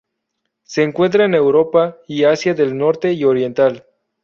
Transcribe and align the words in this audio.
Se 0.63 0.81
encuentra 0.81 1.25
en 1.25 1.35
Europa 1.35 1.97
y 2.07 2.23
Asia 2.23 2.55
del 2.55 2.75
norte 2.75 3.13
y 3.13 3.23
oriental. 3.23 3.85